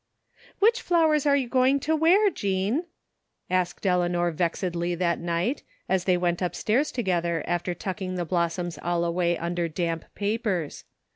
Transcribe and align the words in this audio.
"Which 0.57 0.81
flowers 0.81 1.27
are 1.27 1.35
you 1.37 1.47
going 1.47 1.79
to 1.81 1.95
wear, 1.95 2.31
Jean?" 2.31 2.85
asked 3.51 3.85
Eleanor 3.85 4.31
vexedly 4.31 4.95
that 4.95 5.19
night, 5.19 5.61
as 5.87 6.05
they 6.05 6.17
went 6.17 6.41
up 6.41 6.55
stairs 6.55 6.91
together 6.91 7.43
after 7.45 7.75
tucking 7.75 8.15
the 8.15 8.25
blossoms 8.25 8.79
all 8.81 9.05
away 9.05 9.35
imder 9.37 9.71
damp 9.71 10.05
papers. 10.15 10.85